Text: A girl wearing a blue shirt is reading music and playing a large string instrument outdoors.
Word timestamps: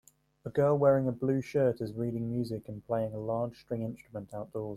A 0.45 0.49
girl 0.49 0.75
wearing 0.79 1.07
a 1.07 1.11
blue 1.11 1.41
shirt 1.43 1.79
is 1.79 1.93
reading 1.93 2.27
music 2.31 2.67
and 2.67 2.83
playing 2.87 3.13
a 3.13 3.19
large 3.19 3.59
string 3.61 3.83
instrument 3.83 4.33
outdoors. 4.33 4.69